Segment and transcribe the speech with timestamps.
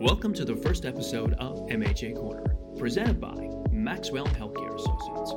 [0.00, 5.32] Welcome to the first episode of MHA Corner, presented by Maxwell Healthcare Associates.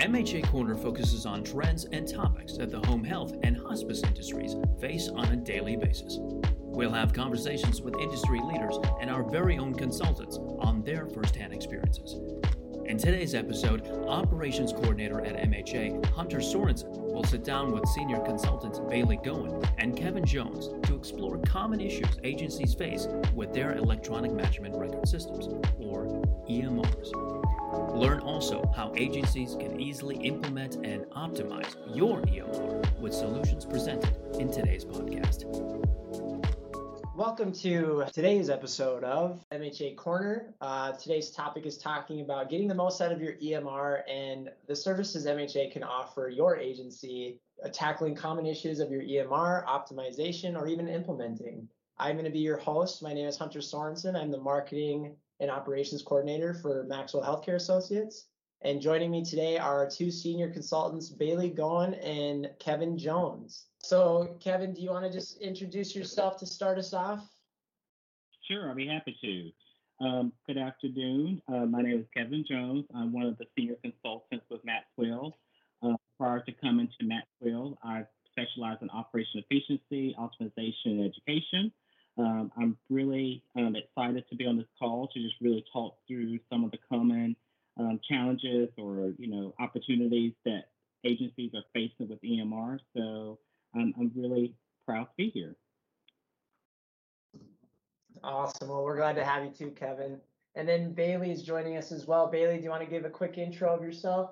[0.00, 5.10] MHA Corner focuses on trends and topics that the home health and hospice industries face
[5.10, 6.16] on a daily basis.
[6.56, 12.16] We'll have conversations with industry leaders and our very own consultants on their firsthand experiences.
[12.86, 18.78] In today's episode, Operations Coordinator at MHA, Hunter Sorensen, will sit down with senior consultants
[18.78, 24.76] Bailey Goin and Kevin Jones to explore common issues agencies face with their electronic management
[24.76, 25.48] record systems,
[25.80, 26.06] or
[26.48, 27.10] EMRs.
[27.96, 34.48] Learn also how agencies can easily implement and optimize your EMR with solutions presented in
[34.48, 35.85] today's podcast.
[37.16, 40.52] Welcome to today's episode of MHA Corner.
[40.60, 44.76] Uh, today's topic is talking about getting the most out of your EMR and the
[44.76, 50.68] services MHA can offer your agency, uh, tackling common issues of your EMR, optimization, or
[50.68, 51.66] even implementing.
[51.98, 53.02] I'm going to be your host.
[53.02, 54.14] My name is Hunter Sorensen.
[54.14, 58.26] I'm the marketing and operations coordinator for Maxwell Healthcare Associates.
[58.60, 63.68] And joining me today are two senior consultants, Bailey Goin and Kevin Jones.
[63.86, 67.24] So, Kevin, do you want to just introduce yourself to start us off?
[68.48, 70.04] Sure, I'll be happy to.
[70.04, 71.40] Um, good afternoon.
[71.46, 72.84] Uh, my name is Kevin Jones.
[72.96, 75.38] I'm one of the senior consultants with Maxwell.
[75.84, 81.70] Uh, prior to coming to Maxwell, I specialize in operation efficiency, optimization, and education.
[82.18, 86.40] Um, I'm really um, excited to be on this call to just really talk through
[86.50, 87.36] some of the common
[87.78, 90.70] um, challenges or you know opportunities that
[91.04, 92.80] agencies are facing with EMR.
[92.96, 93.38] So
[93.74, 94.54] I'm, I'm really
[94.86, 95.56] proud to be here.
[98.22, 98.68] Awesome.
[98.68, 100.18] Well, we're glad to have you too, Kevin.
[100.54, 102.26] And then Bailey is joining us as well.
[102.26, 104.30] Bailey, do you want to give a quick intro of yourself?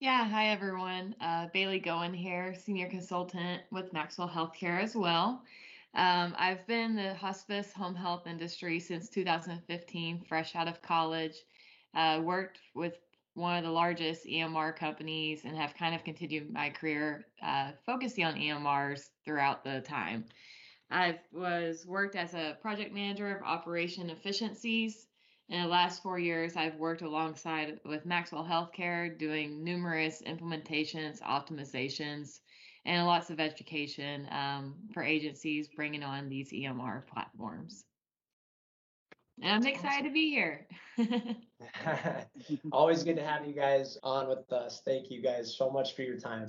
[0.00, 1.14] Yeah, hi everyone.
[1.20, 5.42] Uh, Bailey Goin here, senior consultant with Maxwell Healthcare as well.
[5.94, 11.34] Um, I've been in the hospice home health industry since 2015, fresh out of college.
[11.94, 12.94] Uh, worked with
[13.34, 18.24] one of the largest EMR companies and have kind of continued my career uh, focusing
[18.24, 20.24] on EMRs throughout the time.
[20.90, 25.06] I was worked as a project manager of operation efficiencies.
[25.48, 32.40] In the last four years, I've worked alongside with Maxwell Healthcare, doing numerous implementations, optimizations,
[32.84, 37.84] and lots of education um, for agencies bringing on these EMR platforms.
[39.42, 40.66] I'm excited to be here.
[42.72, 44.82] Always good to have you guys on with us.
[44.84, 46.46] Thank you guys so much for your time.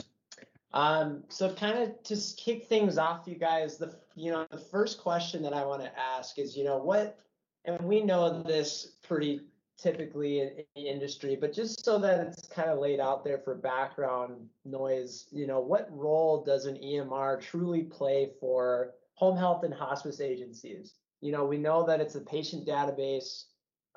[0.73, 4.99] Um, so kind of to kick things off, you guys, the you know the first
[4.99, 7.19] question that I want to ask is, you know, what,
[7.65, 9.41] and we know this pretty
[9.77, 13.55] typically in, the industry, but just so that it's kind of laid out there for
[13.55, 19.73] background noise, you know, what role does an EMR truly play for home health and
[19.73, 20.95] hospice agencies?
[21.23, 23.45] You know, we know that it's a patient database.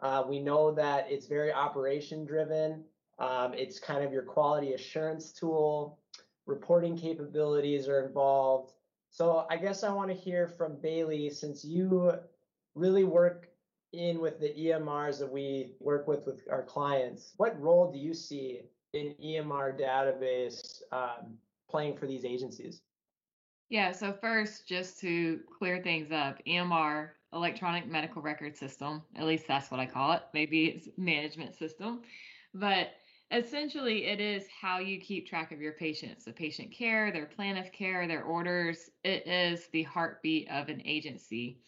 [0.00, 2.84] Uh, we know that it's very operation driven.
[3.18, 5.98] Um, it's kind of your quality assurance tool.
[6.46, 8.74] Reporting capabilities are involved.
[9.10, 12.12] So I guess I want to hear from Bailey since you
[12.76, 13.48] really work
[13.92, 17.32] in with the EMRs that we work with with our clients.
[17.38, 18.60] What role do you see
[18.92, 21.38] in EMR database um,
[21.68, 22.82] playing for these agencies?
[23.68, 29.48] Yeah, so first, just to clear things up, EMR, electronic medical record system, at least
[29.48, 30.22] that's what I call it.
[30.32, 32.02] Maybe it's management system,
[32.54, 32.90] but
[33.32, 37.56] essentially it is how you keep track of your patients, the patient care, their plan
[37.56, 38.90] of care, their orders.
[39.02, 41.60] It is the heartbeat of an agency.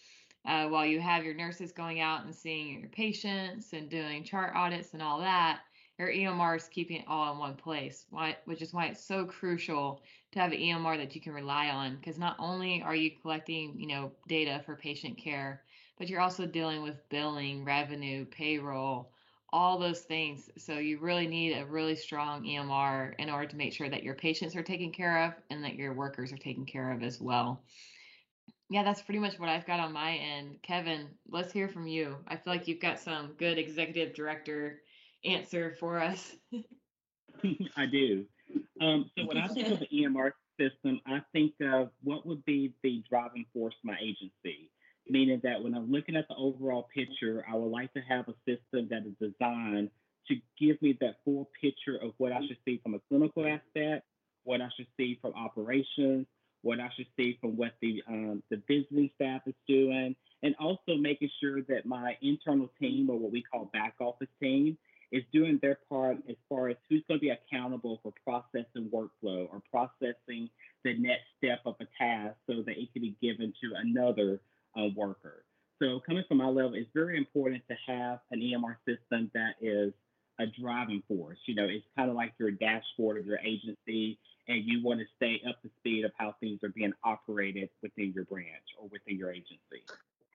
[0.46, 4.54] Uh, while you have your nurses going out and seeing your patients and doing chart
[4.54, 5.60] audits and all that,
[5.98, 9.24] your EMR is keeping it all in one place, why, which is why it's so
[9.24, 10.00] crucial
[10.32, 11.96] to have an EMR that you can rely on.
[11.96, 15.62] Because not only are you collecting, you know, data for patient care,
[15.98, 19.10] but you're also dealing with billing, revenue, payroll,
[19.52, 20.48] all those things.
[20.56, 24.14] So you really need a really strong EMR in order to make sure that your
[24.14, 27.60] patients are taken care of and that your workers are taken care of as well.
[28.70, 30.58] Yeah, that's pretty much what I've got on my end.
[30.62, 32.16] Kevin, let's hear from you.
[32.28, 34.82] I feel like you've got some good executive director
[35.24, 36.36] answer for us.
[37.76, 38.24] I do.
[38.80, 42.74] Um, so when I think of the EMR system, I think of what would be
[42.82, 44.70] the driving force of my agency.
[45.08, 48.34] Meaning that when I'm looking at the overall picture, I would like to have a
[48.46, 49.90] system that is designed
[50.28, 54.04] to give me that full picture of what I should see from a clinical aspect,
[54.44, 56.26] what I should see from operations,
[56.60, 60.96] what I should see from what the um, the visiting staff is doing, and also
[60.98, 64.76] making sure that my internal team or what we call back office team
[65.10, 69.48] is doing their part as far as who's going to be accountable for processing workflow
[69.50, 70.48] or processing
[70.84, 74.40] the next step of a task so that it can be given to another
[74.76, 75.44] uh, worker.
[75.80, 79.92] So coming from my level, it's very important to have an EMR system that is
[80.40, 81.38] a driving force.
[81.46, 84.18] You know, it's kind of like your dashboard of your agency,
[84.48, 88.12] and you want to stay up to speed of how things are being operated within
[88.14, 89.84] your branch or within your agency.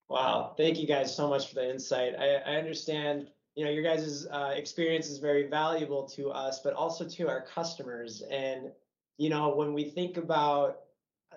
[0.09, 2.13] Wow, thank you guys so much for the insight.
[2.17, 6.73] I, I understand, you know, your guys' uh, experience is very valuable to us, but
[6.73, 8.23] also to our customers.
[8.29, 8.71] And,
[9.17, 10.81] you know, when we think about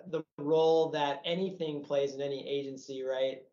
[0.07, 3.43] the role that anything plays in any agency, right?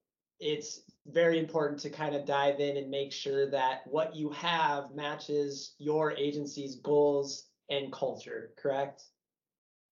[0.41, 4.95] It's very important to kind of dive in and make sure that what you have
[4.95, 9.05] matches your agency's goals and culture, correct?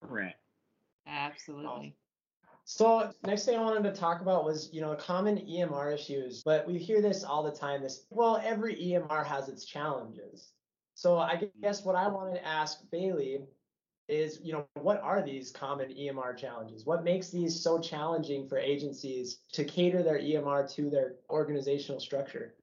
[0.03, 0.39] Correct.
[1.07, 1.97] Absolutely.
[2.65, 6.67] So next thing I wanted to talk about was, you know, common EMR issues, but
[6.67, 7.83] we hear this all the time.
[7.83, 10.53] This, well, every EMR has its challenges.
[10.95, 13.41] So I guess what I wanted to ask Bailey
[14.09, 16.85] is, you know, what are these common EMR challenges?
[16.85, 22.55] What makes these so challenging for agencies to cater their EMR to their organizational structure?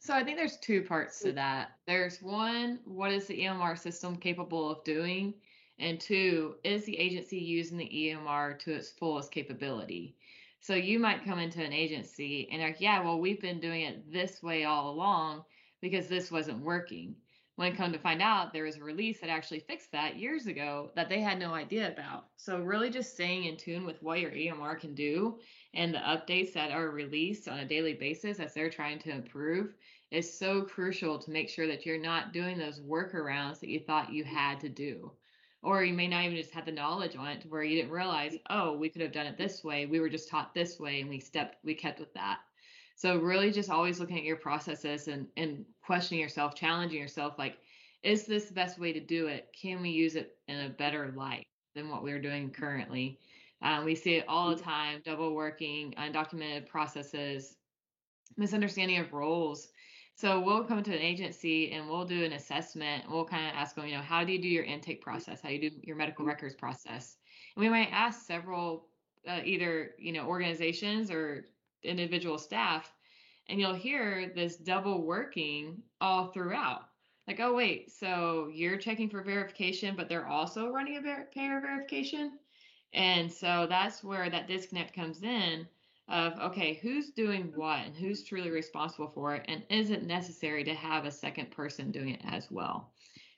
[0.00, 1.72] So I think there's two parts to that.
[1.86, 5.34] There's one, what is the EMR system capable of doing?
[5.80, 10.14] And two, is the agency using the EMR to its fullest capability?
[10.60, 14.12] So you might come into an agency and like, yeah, well, we've been doing it
[14.12, 15.44] this way all along
[15.80, 17.16] because this wasn't working.
[17.56, 20.90] When come to find out, there was a release that actually fixed that years ago
[20.94, 22.28] that they had no idea about.
[22.36, 25.38] So really just staying in tune with what your EMR can do
[25.74, 29.74] and the updates that are released on a daily basis as they're trying to improve
[30.10, 34.12] is so crucial to make sure that you're not doing those workarounds that you thought
[34.12, 35.10] you had to do
[35.64, 37.90] or you may not even just have the knowledge on it to where you didn't
[37.90, 39.86] realize oh we could have done it this way.
[39.86, 42.38] We were just taught this way and we stepped we kept with that.
[42.96, 47.56] So really just always looking at your processes and and questioning yourself challenging yourself like
[48.02, 49.48] is this the best way to do it?
[49.60, 53.18] Can we use it in a better light than what we're doing currently?
[53.62, 57.56] Um, we see it all the time double working undocumented processes
[58.36, 59.68] misunderstanding of roles
[60.16, 63.04] so we'll come to an agency and we'll do an assessment.
[63.10, 65.40] We'll kind of ask them, you know, how do you do your intake process?
[65.40, 67.16] How do you do your medical records process?
[67.56, 68.86] And we might ask several,
[69.28, 71.46] uh, either you know, organizations or
[71.82, 72.92] individual staff,
[73.48, 76.88] and you'll hear this double working all throughout.
[77.26, 81.60] Like, oh wait, so you're checking for verification, but they're also running a ver- payer
[81.60, 82.38] verification,
[82.92, 85.66] and so that's where that disconnect comes in
[86.08, 90.64] of okay, who's doing what and who's truly responsible for it, and is it necessary
[90.64, 92.92] to have a second person doing it as well?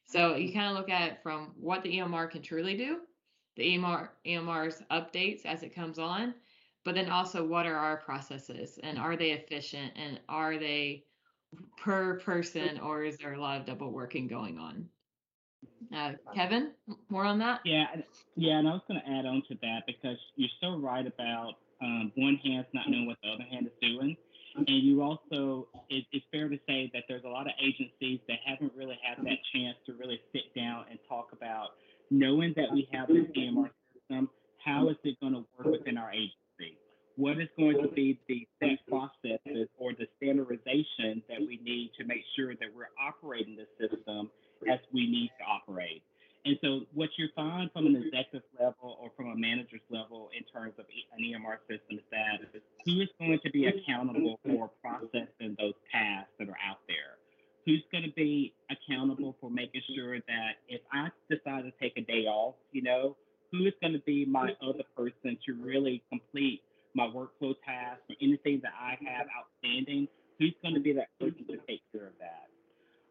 [0.07, 2.99] So you kind of look at it from what the EMR can truly do,
[3.57, 6.35] the EMR EMR's updates as it comes on,
[6.85, 11.05] but then also what are our processes and are they efficient and are they
[11.77, 14.89] per person or is there a lot of double working going on?
[15.95, 16.73] Uh, Kevin,
[17.09, 17.61] more on that?
[17.65, 17.87] Yeah,
[18.37, 21.55] yeah, and I was going to add on to that because you're so right about
[21.81, 24.17] um, one hand's not knowing what the other hand is doing.
[24.57, 28.39] And you also, it, it's fair to say that there's a lot of agencies that
[28.45, 31.77] haven't really had that chance to really sit down and talk about
[32.11, 34.31] knowing that we have this EMR system,
[34.65, 36.79] how is it going to work within our agency?
[37.17, 42.05] What is going to be the set processes or the standardization that we need to
[42.05, 44.31] make sure that we're operating the system
[44.71, 46.03] as we need to operate?
[46.47, 50.45] And so, what you find from an executive level or from a manager's level in
[50.47, 52.39] terms of an EMR system is that
[52.85, 57.19] who is going to be accountable for processing those tasks that are out there?
[57.67, 62.03] Who's going to be accountable for making sure that if I decide to take a
[62.03, 63.17] day off, you know,
[63.51, 66.63] who is going to be my other person to really complete
[66.95, 70.07] my workflow tasks or anything that I have outstanding?
[70.39, 72.47] Who's going to be that person to take care of that?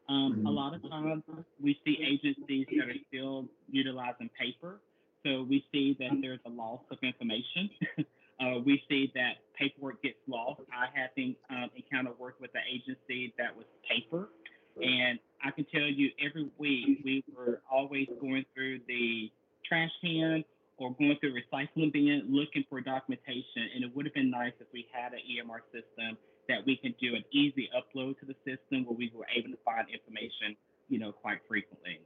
[0.08, 0.46] Um, mm-hmm.
[0.46, 1.24] A lot of times
[1.62, 4.80] we see agencies that are still utilizing paper.
[5.26, 7.70] So we see that there's a loss of information.
[8.40, 10.62] uh, we see that paperwork gets lost.
[10.72, 11.10] I have
[11.50, 14.30] um, encountered work with an agency that was paper.
[14.82, 19.32] And I can tell you every week we were always going through the
[19.68, 20.44] trash can
[20.78, 23.70] or going through recycling bin looking for documentation.
[23.74, 26.94] And it would have been nice if we had an EMR system that we can
[27.02, 30.56] do an easy upload to the system where we were able to find information,
[30.90, 32.00] you know, quite frequently.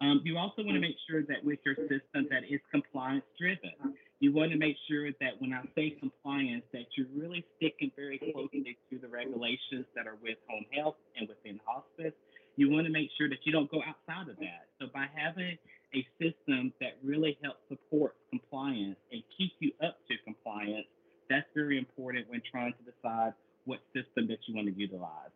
[0.00, 3.94] Um, you also want to make sure that with your system that it's compliance driven.
[4.20, 8.18] You want to make sure that when I say compliance, that you're really sticking very
[8.18, 12.14] closely to the regulations that are with home health and within hospice.
[12.56, 14.72] You want to make sure that you don't go outside of that.
[14.80, 15.58] So by having
[15.94, 20.86] a system that really helps support compliance and keep you up to compliance,
[21.28, 23.32] that's very important when trying to decide
[23.64, 25.32] what system that you want to utilize.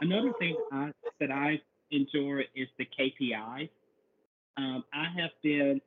[0.00, 1.60] Another thing I, that I
[1.90, 3.70] enjoy is the KPIs.
[4.56, 5.80] Um, I have been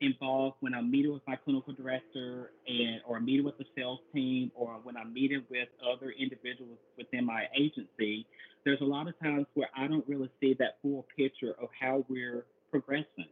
[0.00, 4.00] involved when when I'm meeting with my clinical director and or meeting with the sales
[4.14, 8.26] team or when I'm meeting with other individuals within my agency,
[8.64, 12.04] there's a lot of times where I don't really see that full picture of how
[12.08, 13.28] we're progressing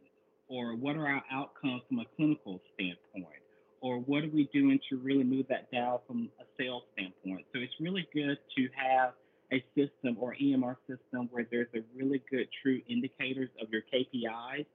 [0.48, 3.40] or what are our outcomes from a clinical standpoint
[3.80, 7.46] or what are we doing to really move that dial from a sales standpoint.
[7.54, 9.12] So it's really good to have
[9.52, 14.66] a system or EMR system where there's a really good true indicators of your KPIs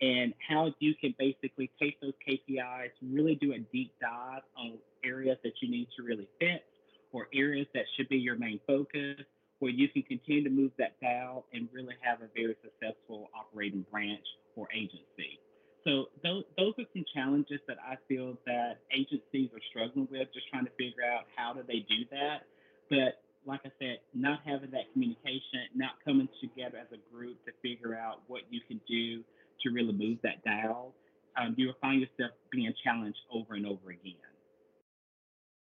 [0.00, 5.38] and how you can basically take those KPIs, really do a deep dive on areas
[5.44, 6.64] that you need to really fix
[7.12, 9.20] or areas that should be your main focus,
[9.60, 13.86] where you can continue to move that dial and really have a very successful operating
[13.90, 14.24] branch
[14.56, 15.38] or agency.
[15.84, 20.48] So those, those are some challenges that I feel that agencies are struggling with, just
[20.50, 22.42] trying to figure out how do they do that.
[22.90, 27.52] But like I said, not having that communication, not coming together as a group to
[27.62, 29.22] figure out what you can do
[29.62, 30.94] to really move that dial,
[31.36, 34.14] um, you will find yourself being challenged over and over again.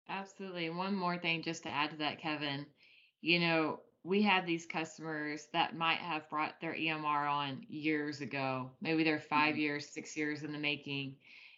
[0.10, 0.70] Absolutely.
[0.70, 2.66] One more thing just to add to that, Kevin.
[3.22, 8.72] You know, we have these customers that might have brought their EMR on years ago.
[8.82, 9.60] Maybe they're 5 mm-hmm.
[9.60, 11.16] years, six years in the making.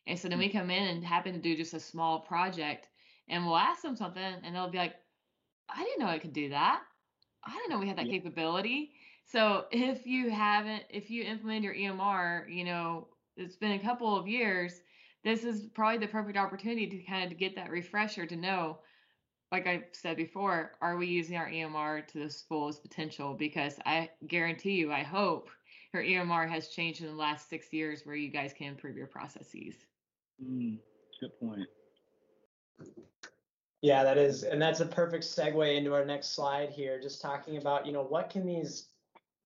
[0.07, 0.57] And so then we mm-hmm.
[0.57, 2.87] come in and happen to do just a small project
[3.29, 4.95] and we'll ask them something and they'll be like,
[5.73, 6.81] I didn't know I could do that.
[7.43, 8.19] I didn't know we had that yeah.
[8.19, 8.91] capability.
[9.25, 14.15] So if you haven't, if you implement your EMR, you know, it's been a couple
[14.15, 14.81] of years,
[15.23, 18.79] this is probably the perfect opportunity to kind of get that refresher to know,
[19.51, 23.33] like I said before, are we using our EMR to its fullest potential?
[23.33, 25.49] Because I guarantee you, I hope
[25.93, 29.07] your EMR has changed in the last six years where you guys can improve your
[29.07, 29.75] processes.
[30.43, 30.77] Mm,
[31.19, 31.67] good point.
[33.81, 37.01] Yeah, that is, and that's a perfect segue into our next slide here.
[37.01, 38.89] Just talking about, you know, what can these,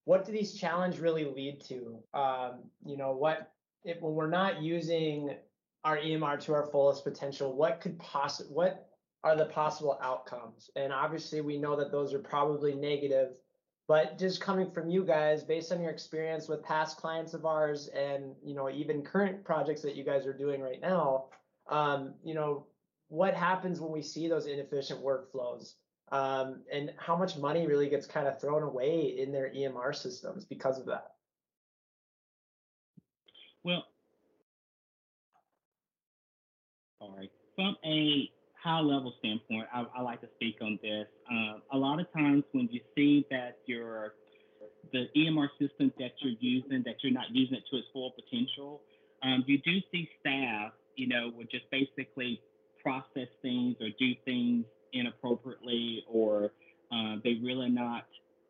[0.03, 1.97] what do these challenge really lead to?
[2.13, 3.53] Um, you know, what
[3.85, 5.35] if when we're not using
[5.85, 8.89] our EMR to our fullest potential, what could possibly, what
[9.23, 10.69] are the possible outcomes?
[10.75, 13.29] And obviously, we know that those are probably negative.
[13.87, 17.87] But just coming from you guys, based on your experience with past clients of ours,
[17.89, 21.25] and you know, even current projects that you guys are doing right now,
[21.69, 22.65] um, you know,
[23.09, 25.74] what happens when we see those inefficient workflows
[26.12, 30.45] um, and how much money really gets kind of thrown away in their EMR systems
[30.45, 31.12] because of that?
[33.63, 33.83] Well,
[37.01, 37.31] sorry.
[37.55, 38.29] From a
[38.63, 41.07] high level standpoint, I, I like to speak on this.
[41.31, 44.13] Uh, a lot of times when you see that your
[44.91, 48.81] the EMR system that you're using, that you're not using it to its full potential,
[49.24, 52.39] um, you do see staff, you know, would just basically
[52.85, 54.63] process things or do things
[54.93, 56.51] inappropriately or
[56.91, 58.05] uh, they really not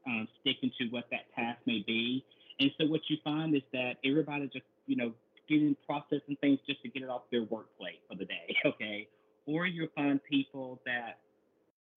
[0.05, 2.23] um, sticking to what that task may be.
[2.59, 5.13] And so what you find is that everybody just, you know,
[5.47, 9.07] getting processing things just to get it off their work plate for the day, okay?
[9.45, 11.19] Or you'll find people that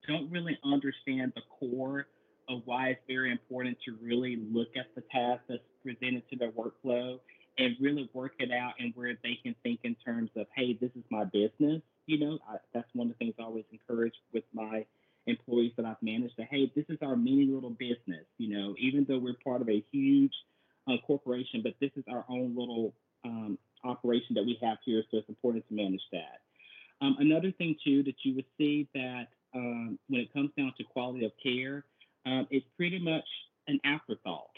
[0.07, 2.07] don't really understand the core
[2.47, 6.51] of why it's very important to really look at the task that's presented to their
[6.51, 7.19] workflow
[7.57, 10.89] and really work it out and where they can think in terms of, hey, this
[10.95, 14.43] is my business you know, I, that's one of the things I always encourage with
[14.51, 14.83] my
[15.27, 19.05] employees that I've managed that, hey, this is our mini little business, you know, even
[19.07, 20.33] though we're part of a huge
[20.87, 25.17] uh, corporation, but this is our own little um, operation that we have here, so
[25.17, 26.41] it's important to manage that.
[27.01, 30.83] Um, another thing, too, that you would see that um, when it comes down to
[30.83, 31.85] quality of care,
[32.25, 33.25] um, it's pretty much
[33.67, 34.49] an afterthought.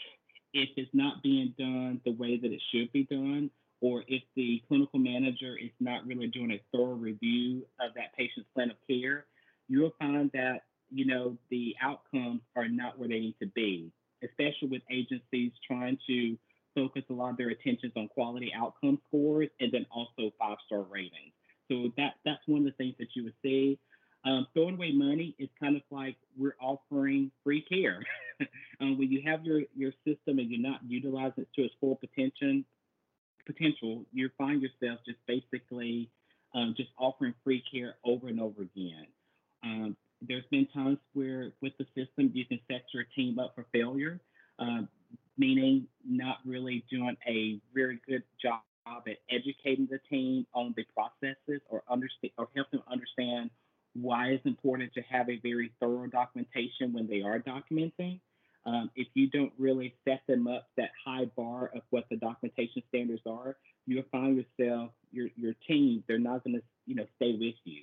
[0.54, 3.50] If it's not being done the way that it should be done,
[3.82, 8.48] or if the clinical manager is not really doing a thorough review of that patient's
[8.54, 9.26] plan of care,
[9.68, 13.90] you'll find that, you know, the outcomes are not where they need to be,
[14.22, 16.36] especially with agencies trying to
[16.76, 20.82] focus a lot of their attentions on quality outcome scores and then also five star
[20.82, 21.32] ratings.
[21.68, 23.78] So that that's one of the things that you would see.
[24.24, 28.00] Um, throwing away money is kind of like we're offering free care.
[28.80, 31.96] um, when you have your, your system and you're not utilizing it to its full
[31.96, 32.62] potential,
[33.46, 36.10] potential, you find yourself just basically
[36.54, 39.06] um, just offering free care over and over again.
[39.64, 43.66] Um, there's been times where with the system you can set your team up for
[43.72, 44.20] failure,
[44.58, 44.82] uh,
[45.36, 51.60] meaning not really doing a very good job at educating the team on the processes
[51.70, 53.50] or understand or help them understand
[53.94, 58.20] why it's important to have a very thorough documentation when they are documenting.
[58.64, 62.82] Um, if you don't really set them up that high bar of what the documentation
[62.88, 67.32] standards are, you'll find yourself your your team they're not going to you know stay
[67.32, 67.82] with you.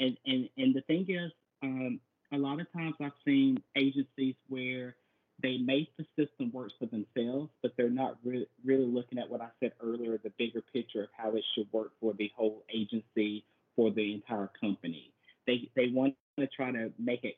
[0.00, 2.00] And and and the thing is, um,
[2.32, 4.96] a lot of times I've seen agencies where
[5.42, 9.40] they make the system work for themselves, but they're not re- really looking at what
[9.40, 13.44] I said earlier, the bigger picture of how it should work for the whole agency,
[13.76, 15.12] for the entire company.
[15.46, 17.36] They they want to try to make it.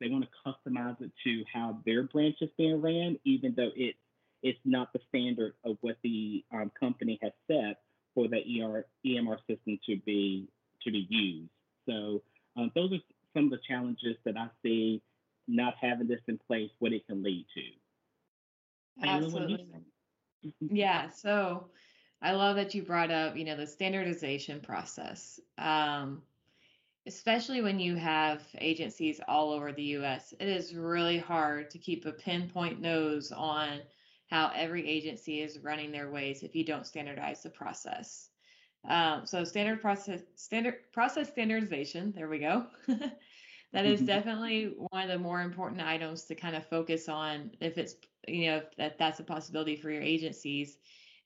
[0.00, 3.98] They want to customize it to how their branch is being ran, even though it's
[4.42, 7.80] it's not the standard of what the um, company has set
[8.14, 10.48] for the ER, EMR system to be
[10.84, 11.50] to be used.
[11.88, 12.22] So
[12.56, 12.98] um, those are
[13.34, 15.02] some of the challenges that I see
[15.48, 19.08] not having this in place, what it can lead to.
[19.08, 19.66] Absolutely.
[20.60, 21.08] yeah.
[21.08, 21.68] So
[22.20, 25.40] I love that you brought up, you know, the standardization process.
[25.56, 26.20] Um,
[27.06, 32.04] especially when you have agencies all over the US, it is really hard to keep
[32.04, 33.80] a pinpoint nose on
[34.26, 38.28] how every agency is running their ways if you don't standardize the process.
[38.86, 42.66] Um, so standard process standard process standardization, there we go.
[43.72, 44.06] that is mm-hmm.
[44.06, 47.94] definitely one of the more important items to kind of focus on if it's
[48.26, 50.76] you know if that that's a possibility for your agencies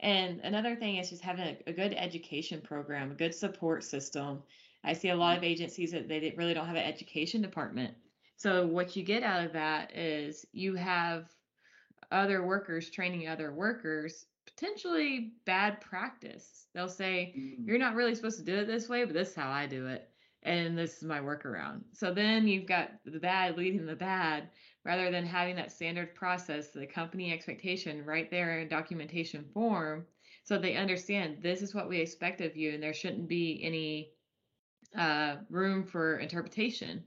[0.03, 4.43] and another thing is just having a, a good education program a good support system
[4.85, 7.95] i see a lot of agencies that they really don't have an education department
[8.37, 11.27] so what you get out of that is you have
[12.11, 17.67] other workers training other workers potentially bad practice they'll say mm-hmm.
[17.67, 19.87] you're not really supposed to do it this way but this is how i do
[19.87, 20.09] it
[20.45, 21.83] and this is my workaround.
[21.93, 24.49] So then you've got the bad leading the bad
[24.85, 30.07] rather than having that standard process, the company expectation right there in documentation form
[30.45, 34.11] so they understand this is what we expect of you and there shouldn't be any
[34.97, 37.05] uh, room for interpretation.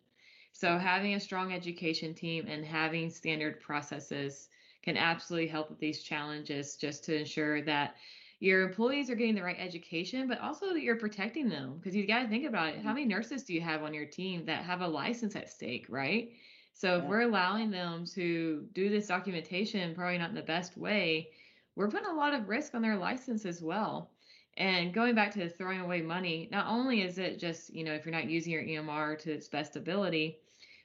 [0.53, 4.47] So having a strong education team and having standard processes
[4.83, 7.95] can absolutely help with these challenges just to ensure that
[8.39, 12.07] your employees are getting the right education, but also that you're protecting them because you've
[12.07, 12.75] got to think about it.
[12.75, 12.93] How mm-hmm.
[12.93, 16.31] many nurses do you have on your team that have a license at stake, right?
[16.75, 17.03] So yeah.
[17.03, 21.29] if we're allowing them to do this documentation, probably not in the best way,
[21.75, 24.11] we're putting a lot of risk on their license as well.
[24.57, 28.05] And going back to throwing away money, not only is it just, you know, if
[28.05, 30.39] you're not using your EMR to its best ability,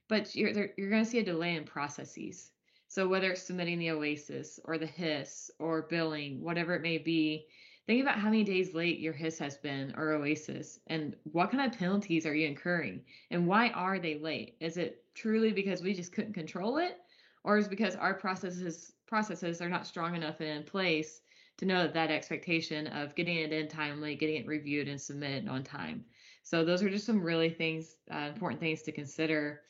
[0.08, 2.50] but you're, you're going to see a delay in processes.
[2.86, 7.46] So whether it's submitting the OASIS or the HIS or billing, whatever it may be,
[7.90, 11.66] think about how many days late your HIS has been or OASIS and what kind
[11.68, 14.54] of penalties are you incurring and why are they late?
[14.60, 16.98] Is it truly because we just couldn't control it
[17.42, 21.22] or is it because our processes processes are not strong enough in place
[21.56, 25.48] to know that that expectation of getting it in timely, getting it reviewed and submitted
[25.48, 26.04] on time.
[26.44, 29.62] So those are just some really things, uh, important things to consider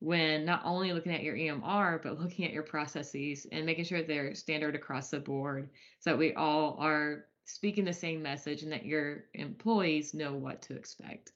[0.00, 4.02] when not only looking at your EMR, but looking at your processes and making sure
[4.02, 8.72] they're standard across the board so that we all are speaking the same message and
[8.72, 11.32] that your employees know what to expect.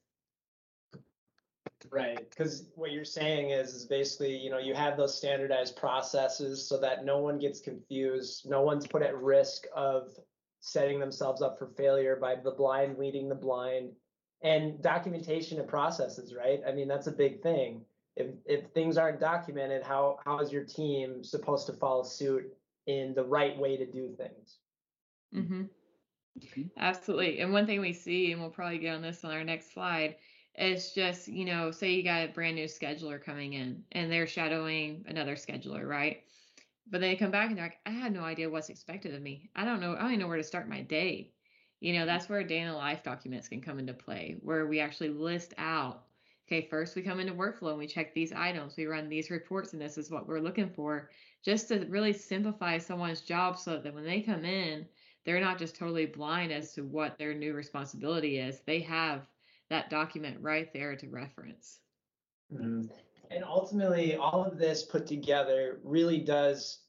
[1.91, 6.69] Right, because what you're saying is is basically, you know, you have those standardized processes
[6.69, 10.11] so that no one gets confused, no one's put at risk of
[10.61, 13.91] setting themselves up for failure by the blind leading the blind
[14.43, 16.61] and documentation and processes, right?
[16.67, 17.85] I mean, that's a big thing
[18.17, 22.45] if if things aren't documented, how how is your team supposed to follow suit
[22.87, 24.59] in the right way to do things?
[25.35, 25.63] Mm-hmm.
[26.39, 26.63] Mm-hmm.
[26.77, 27.41] Absolutely.
[27.41, 30.17] And one thing we see, and we'll probably get on this on our next slide,
[30.59, 34.27] is just you know, say you got a brand new scheduler coming in and they're
[34.27, 36.25] shadowing another scheduler, right?
[36.91, 39.51] But they come back and they're like, I had no idea what's expected of me.
[39.57, 39.95] I don't know.
[39.95, 41.33] I don't even know where to start my day.
[41.81, 44.81] You know, that's where day in the life documents can come into play, where we
[44.81, 46.05] actually list out
[46.47, 49.73] okay, first we come into workflow and we check these items, we run these reports,
[49.73, 51.11] and this is what we're looking for,
[51.43, 54.87] just to really simplify someone's job so that when they come in,
[55.25, 58.61] they're not just totally blind as to what their new responsibility is.
[58.67, 59.27] They have
[59.71, 61.79] that document right there to reference.
[62.53, 62.87] Mm-hmm.
[63.31, 66.81] And ultimately, all of this put together really does.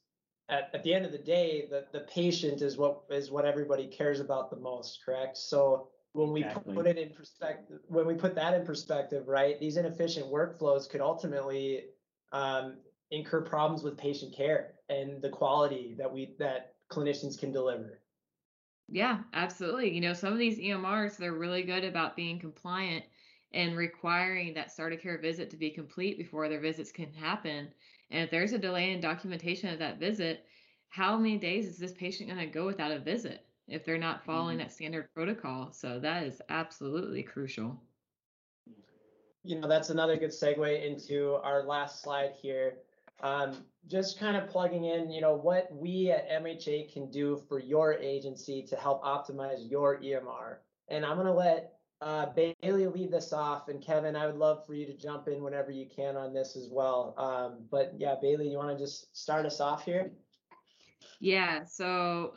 [0.50, 3.88] At, at the end of the day, the, the patient is what is what everybody
[3.88, 5.38] cares about the most, correct?
[5.38, 6.76] So when we exactly.
[6.76, 11.02] put it in perspective when we put that in perspective right these inefficient workflows could
[11.02, 11.86] ultimately
[12.32, 12.76] um,
[13.12, 18.00] incur problems with patient care and the quality that we that clinicians can deliver
[18.94, 23.04] yeah absolutely you know some of these emrs they're really good about being compliant
[23.54, 27.68] and requiring that start of care visit to be complete before their visits can happen
[28.12, 30.46] and if there's a delay in documentation of that visit
[30.90, 34.24] how many days is this patient going to go without a visit if they're not
[34.26, 34.68] following mm-hmm.
[34.68, 35.72] that standard protocol.
[35.72, 37.82] So that is absolutely crucial.
[39.44, 42.76] You know, that's another good segue into our last slide here.
[43.22, 47.60] Um, just kind of plugging in, you know, what we at MHA can do for
[47.60, 50.58] your agency to help optimize your EMR.
[50.90, 53.70] And I'm going to let uh, Bailey lead this off.
[53.70, 56.56] And Kevin, I would love for you to jump in whenever you can on this
[56.56, 57.14] as well.
[57.18, 60.12] Um, but yeah, Bailey, you want to just start us off here?
[61.20, 61.64] Yeah.
[61.64, 62.34] So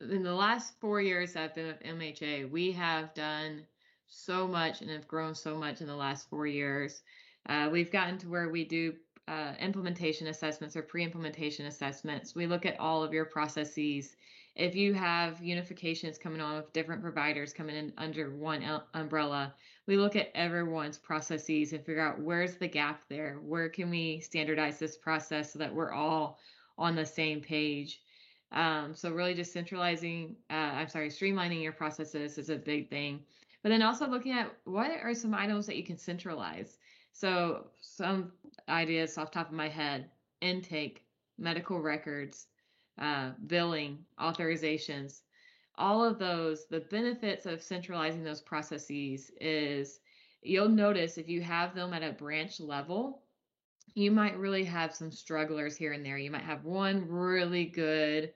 [0.00, 3.66] in the last four years I've been with MHA, we have done
[4.06, 7.02] so much and have grown so much in the last four years.
[7.48, 8.94] Uh, we've gotten to where we do
[9.28, 12.34] uh, implementation assessments or pre-implementation assessments.
[12.34, 14.16] We look at all of your processes.
[14.54, 19.54] If you have unifications coming on with different providers coming in under one umbrella,
[19.86, 23.38] we look at everyone's processes and figure out where's the gap there.
[23.42, 26.38] Where can we standardize this process so that we're all
[26.78, 28.00] on the same page?
[28.52, 33.20] Um, so really just centralizing, uh, I'm sorry, streamlining your processes is a big thing.
[33.62, 36.78] But then also looking at what are some items that you can centralize.
[37.12, 38.32] So some
[38.68, 41.04] ideas off top of my head: intake,
[41.38, 42.46] medical records,
[42.98, 45.22] uh, billing, authorizations.
[45.78, 50.00] All of those, the benefits of centralizing those processes is
[50.42, 53.22] you'll notice if you have them at a branch level,
[53.94, 56.18] you might really have some strugglers here and there.
[56.18, 58.32] You might have one really good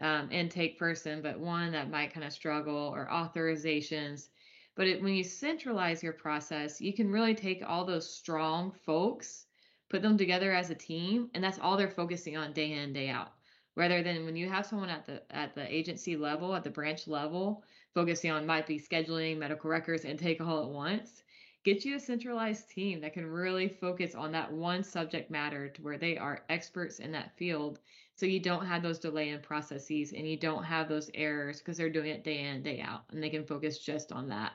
[0.00, 4.28] um, intake person, but one that might kind of struggle, or authorizations.
[4.74, 9.46] But it, when you centralize your process, you can really take all those strong folks,
[9.92, 12.94] put them together as a team, and that's all they're focusing on day in and
[12.94, 13.32] day out.
[13.76, 17.06] Rather than when you have someone at the at the agency level, at the branch
[17.06, 17.62] level,
[17.94, 21.22] focusing on might be scheduling, medical records, intake all at once
[21.64, 25.82] get you a centralized team that can really focus on that one subject matter to
[25.82, 27.78] where they are experts in that field
[28.16, 31.76] so you don't have those delay in processes and you don't have those errors because
[31.76, 34.52] they're doing it day in day out and they can focus just on that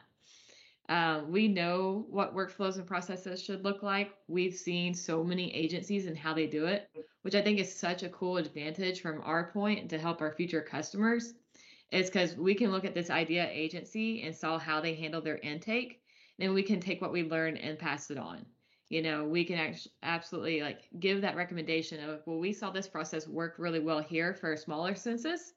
[0.90, 4.12] uh, we know what workflows and processes should look like.
[4.28, 6.90] We've seen so many agencies and how they do it
[7.28, 10.62] which i think is such a cool advantage from our point to help our future
[10.62, 11.34] customers.
[11.92, 15.40] Is because we can look at this idea agency and saw how they handle their
[15.40, 16.02] intake
[16.38, 18.46] then we can take what we learn and pass it on.
[18.88, 22.88] You know we can actually absolutely like give that recommendation of well we saw this
[22.88, 25.52] process work really well here for a smaller census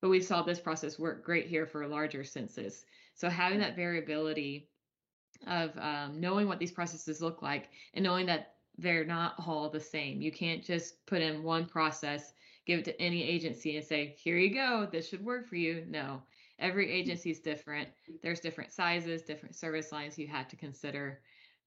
[0.00, 2.84] but we saw this process work great here for a larger census.
[3.14, 4.68] So having that variability
[5.46, 9.80] of um, knowing what these processes look like and knowing that they're not all the
[9.80, 12.32] same you can't just put in one process
[12.66, 15.84] give it to any agency and say here you go this should work for you
[15.88, 16.20] no
[16.58, 17.88] every agency is different.
[18.22, 21.20] There's different sizes, different service lines you have to consider.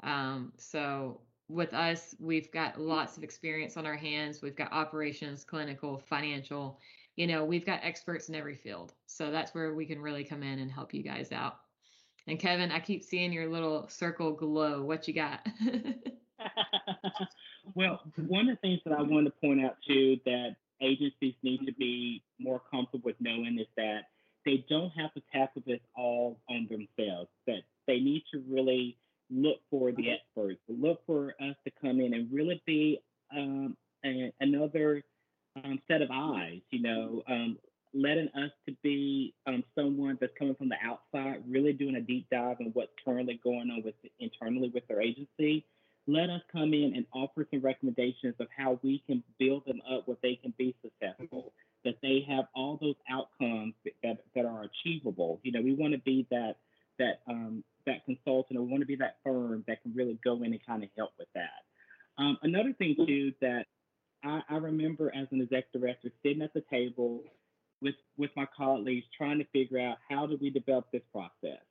[0.03, 4.41] Um, so with us, we've got lots of experience on our hands.
[4.41, 6.79] We've got operations, clinical, financial.
[7.15, 8.93] You know, we've got experts in every field.
[9.07, 11.59] So that's where we can really come in and help you guys out.
[12.29, 14.83] And Kevin, I keep seeing your little circle glow.
[14.83, 15.39] What you got?
[17.73, 21.65] well, one of the things that I want to point out too that agencies need
[21.65, 24.01] to be more comfortable with knowing is that
[24.45, 27.29] they don't have to tackle this all on themselves.
[27.47, 28.95] That they need to really
[29.31, 32.99] look for the experts, look for us to come in and really be
[33.35, 35.03] um, a, another
[35.63, 36.61] um, set of eyes.
[36.69, 37.57] You know, um,
[37.93, 42.27] letting us to be um, someone that's coming from the outside, really doing a deep
[42.31, 45.65] dive on what's currently going on with internally with their agency.
[46.07, 50.07] Let us come in and offer some recommendations of how we can build them up
[50.07, 51.53] where they can be successful
[51.85, 53.73] that they have all those outcomes
[54.03, 55.39] that, that are achievable.
[55.43, 56.55] You know, we want to be that
[56.97, 60.43] that um, that consultant, or we want to be that firm that can really go
[60.43, 61.63] in and kind of help with that.
[62.17, 63.65] Um, another thing too that
[64.23, 67.23] I, I remember as an exec director sitting at the table
[67.81, 71.61] with with my colleagues trying to figure out how do we develop this process.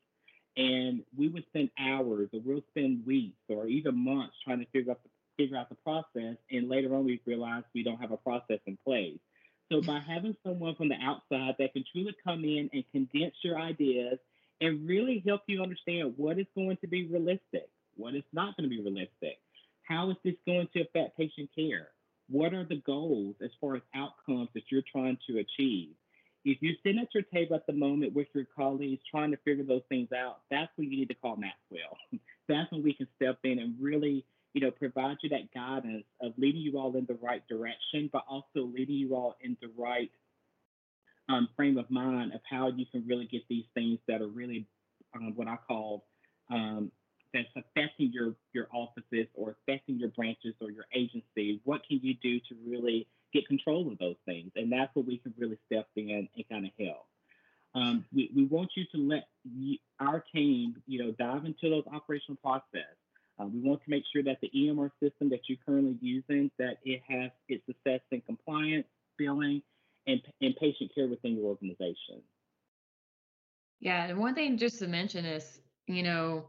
[0.56, 4.90] And we would spend hours, or we'll spend weeks, or even months trying to figure
[4.90, 6.36] out the figure out the process.
[6.50, 9.18] And later on, we realized we don't have a process in place.
[9.70, 13.58] So by having someone from the outside that can truly come in and condense your
[13.58, 14.18] ideas
[14.60, 18.68] and really help you understand what is going to be realistic, what is not going
[18.68, 19.38] to be realistic,
[19.82, 21.88] how is this going to affect patient care,
[22.30, 25.90] what are the goals as far as outcomes that you're trying to achieve.
[26.44, 29.64] If you're sitting at your table at the moment with your colleagues trying to figure
[29.64, 31.98] those things out, that's when you need to call Maxwell.
[32.48, 36.32] that's when we can step in and really you know, provide you that guidance of
[36.36, 40.10] leading you all in the right direction, but also leading you all in the right
[41.28, 44.66] um, frame of mind of how you can really get these things that are really
[45.14, 46.04] um, what I call
[46.50, 46.90] um,
[47.32, 51.60] that's affecting your your offices or affecting your branches or your agency.
[51.64, 54.50] What can you do to really get control of those things?
[54.56, 57.06] And that's where we can really step in and kind of help.
[57.74, 61.84] Um, we, we want you to let you, our team, you know, dive into those
[61.92, 62.96] operational process.
[63.38, 66.78] Uh, we want to make sure that the EMR system that you're currently using, that
[66.84, 68.86] it has its assessing compliance,
[69.16, 69.62] billing,
[70.06, 72.22] and, and patient care within your organization.
[73.80, 76.48] Yeah, and one thing just to mention is, you know,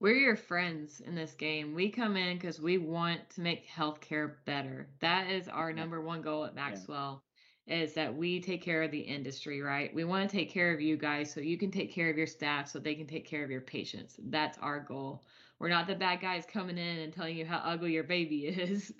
[0.00, 1.74] we're your friends in this game.
[1.74, 4.88] We come in because we want to make healthcare better.
[5.00, 7.22] That is our number one goal at Maxwell.
[7.66, 9.94] is that we take care of the industry, right?
[9.94, 12.26] We want to take care of you guys so you can take care of your
[12.26, 14.16] staff so they can take care of your patients.
[14.24, 15.22] That's our goal.
[15.60, 18.92] We're not the bad guys coming in and telling you how ugly your baby is.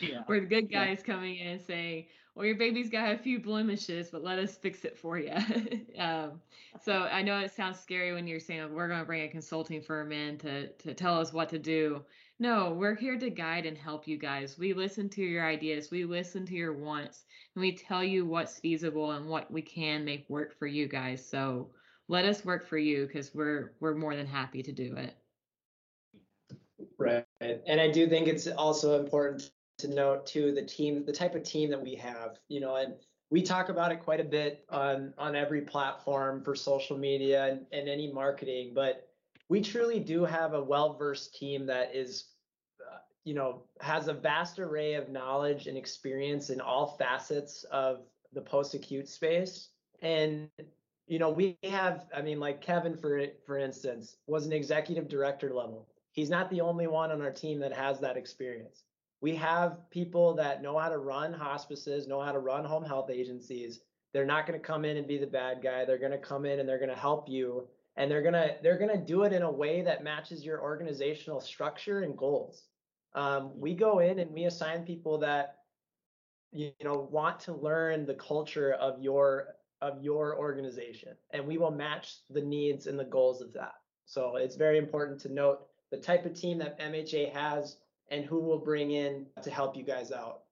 [0.00, 0.22] yeah.
[0.26, 1.14] We're the good guys yeah.
[1.14, 4.84] coming in and saying, well, your baby's got a few blemishes, but let us fix
[4.84, 5.32] it for you.
[5.98, 6.40] um,
[6.82, 9.82] so I know it sounds scary when you're saying we're going to bring a consulting
[9.82, 12.02] firm in to, to tell us what to do.
[12.40, 14.58] No, we're here to guide and help you guys.
[14.58, 18.58] We listen to your ideas, we listen to your wants, and we tell you what's
[18.58, 21.24] feasible and what we can make work for you guys.
[21.24, 21.68] So
[22.08, 25.14] let us work for you because we're we're more than happy to do it.
[26.98, 27.24] Right.
[27.40, 31.42] And I do think it's also important to note too the team, the type of
[31.42, 32.94] team that we have, you know, and
[33.30, 37.66] we talk about it quite a bit on on every platform for social media and,
[37.72, 39.08] and any marketing, but
[39.48, 42.26] we truly do have a well-versed team that is
[42.80, 48.00] uh, you know, has a vast array of knowledge and experience in all facets of
[48.32, 49.68] the post-acute space.
[50.02, 50.48] And
[51.06, 55.52] you know, we have, I mean, like Kevin, for for instance, was an executive director
[55.52, 55.88] level.
[56.12, 58.84] He's not the only one on our team that has that experience.
[59.20, 63.10] We have people that know how to run hospices, know how to run home health
[63.10, 63.80] agencies.
[64.12, 65.84] They're not going to come in and be the bad guy.
[65.84, 68.56] They're going to come in and they're going to help you and they're going to
[68.62, 72.64] they're going to do it in a way that matches your organizational structure and goals
[73.14, 75.56] um, we go in and we assign people that
[76.52, 79.48] you know want to learn the culture of your
[79.82, 83.74] of your organization and we will match the needs and the goals of that
[84.06, 87.76] so it's very important to note the type of team that mha has
[88.10, 90.42] and who we'll bring in to help you guys out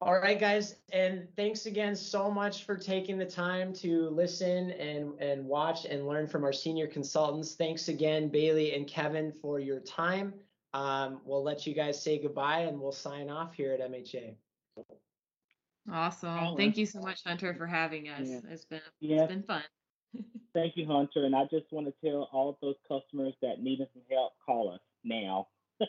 [0.00, 5.18] all right guys and thanks again so much for taking the time to listen and
[5.20, 9.80] and watch and learn from our senior consultants thanks again bailey and kevin for your
[9.80, 10.34] time
[10.76, 14.34] um, we'll let you guys say goodbye and we'll sign off here at MHA.
[15.90, 16.56] Awesome.
[16.56, 18.28] Thank you so much, Hunter, for having us.
[18.28, 18.40] Yeah.
[18.50, 19.22] It's been yeah.
[19.22, 19.62] it's been fun.
[20.54, 21.24] Thank you, Hunter.
[21.24, 24.72] And I just want to tell all of those customers that need some help, call
[24.72, 25.48] us now.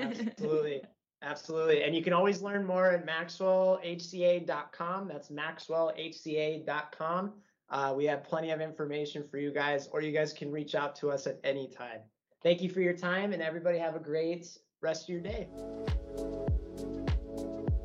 [0.00, 0.82] Absolutely.
[1.22, 1.82] Absolutely.
[1.82, 5.08] And you can always learn more at maxwellhca.com.
[5.08, 7.32] That's maxwellhca.com.
[7.68, 10.94] Uh, we have plenty of information for you guys, or you guys can reach out
[10.96, 11.98] to us at any time.
[12.42, 14.46] Thank you for your time, and everybody have a great
[14.82, 15.48] rest of your day.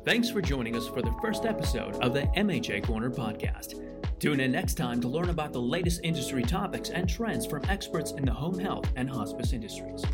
[0.04, 4.01] Thanks for joining us for the first episode of the MHA Corner podcast.
[4.22, 8.12] Tune in next time to learn about the latest industry topics and trends from experts
[8.12, 10.04] in the home health and hospice industries.